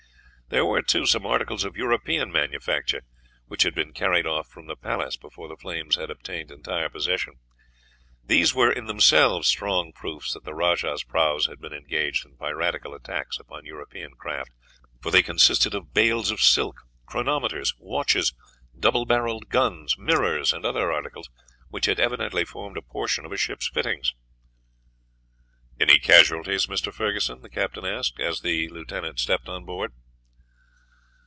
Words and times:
There 0.53 0.65
were, 0.65 0.81
too, 0.81 1.05
some 1.05 1.25
articles 1.25 1.63
of 1.63 1.77
European 1.77 2.29
manufacture, 2.29 3.03
which 3.45 3.63
had 3.63 3.73
been 3.73 3.93
carried 3.93 4.27
off 4.27 4.49
from 4.49 4.67
the 4.67 4.75
palace 4.75 5.15
before 5.15 5.47
the 5.47 5.55
flames 5.55 5.95
had 5.95 6.09
obtained 6.09 6.51
entire 6.51 6.89
possession. 6.89 7.35
These 8.21 8.53
were 8.53 8.69
in 8.69 8.85
themselves 8.85 9.47
strong 9.47 9.93
proofs 9.93 10.33
that 10.33 10.43
the 10.43 10.53
rajah's 10.53 11.05
prahus 11.05 11.47
had 11.47 11.61
been 11.61 11.71
engaged 11.71 12.25
in 12.25 12.35
piratical 12.35 12.93
attacks 12.93 13.39
upon 13.39 13.63
European 13.63 14.11
craft, 14.15 14.51
for 14.99 15.09
they 15.09 15.23
consisted 15.23 15.73
of 15.73 15.93
bales 15.93 16.31
of 16.31 16.41
silk, 16.41 16.81
chronometers, 17.05 17.73
watches, 17.79 18.33
double 18.77 19.05
barreled 19.05 19.47
guns, 19.47 19.97
mirrors, 19.97 20.51
and 20.51 20.65
other 20.65 20.91
articles 20.91 21.29
which 21.69 21.85
had 21.85 21.97
evidently 21.97 22.43
formed 22.43 22.75
a 22.75 22.81
portion 22.81 23.23
of 23.25 23.31
a 23.31 23.37
ship's 23.37 23.69
fittings. 23.69 24.15
"Any 25.79 25.97
casualties, 25.97 26.67
Mr. 26.67 26.91
Ferguson?" 26.93 27.39
the 27.41 27.49
captain 27.49 27.85
asked, 27.85 28.19
as 28.19 28.41
the 28.41 28.67
lieutenant 28.67 29.17
stepped 29.17 29.47
on 29.47 29.63
board. 29.63 29.93